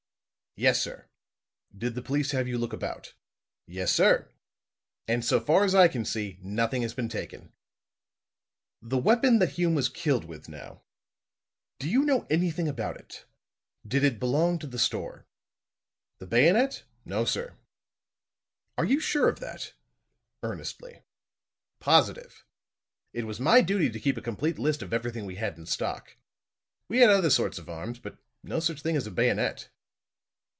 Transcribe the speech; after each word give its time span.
"Yes, 0.57 0.81
sir." 0.81 1.07
"Did 1.75 1.95
the 1.95 2.01
police 2.01 2.31
have 2.31 2.45
you 2.45 2.57
look 2.57 2.73
about?" 2.73 3.13
"Yes, 3.67 3.89
sir. 3.93 4.27
And 5.07 5.23
so 5.23 5.39
far 5.39 5.63
as 5.63 5.73
I 5.73 5.87
can 5.87 6.03
see, 6.03 6.39
nothing 6.41 6.81
has 6.81 6.93
been 6.93 7.07
taken." 7.07 7.53
"The 8.81 8.97
weapon 8.97 9.39
that 9.39 9.51
Hume 9.51 9.75
was 9.75 9.87
killed 9.87 10.25
with, 10.25 10.49
now. 10.49 10.81
Do 11.79 11.89
you 11.89 12.03
know 12.03 12.27
anything 12.29 12.67
about 12.67 12.97
it 12.97 13.23
did 13.87 14.03
it 14.03 14.19
belong 14.19 14.59
to 14.59 14.67
the 14.67 14.77
store?" 14.77 15.25
"The 16.19 16.27
bayonet? 16.27 16.83
No, 17.05 17.23
sir." 17.23 17.55
"Are 18.77 18.85
you 18.85 18.99
sure 18.99 19.29
of 19.29 19.39
that?" 19.39 19.71
earnestly. 20.43 21.01
"Positive. 21.79 22.43
It 23.13 23.23
was 23.25 23.39
my 23.39 23.61
duty 23.61 23.89
to 23.89 23.99
keep 24.01 24.17
a 24.17 24.21
complete 24.21 24.59
list 24.59 24.81
of 24.81 24.91
everything 24.91 25.25
we 25.25 25.35
had 25.35 25.57
in 25.57 25.65
stock. 25.65 26.17
We 26.89 26.97
had 26.97 27.09
other 27.09 27.29
sorts 27.29 27.57
of 27.57 27.69
arms, 27.69 27.99
but 27.99 28.17
no 28.43 28.59
such 28.59 28.81
thing 28.81 28.97
as 28.97 29.07
a 29.07 29.11
bayonet." 29.11 29.69